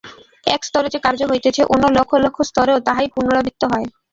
এক 0.45 0.61
স্তরে 0.65 0.87
যে 0.93 0.99
কার্য 0.99 1.21
হইতেছে, 1.31 1.61
অন্য 1.73 1.83
লক্ষ 1.97 2.11
লক্ষ 2.23 2.37
স্তরেও 2.49 2.79
তাহাই 2.87 3.07
পুনরাবর্তিত 3.15 3.63
হয়। 3.71 3.87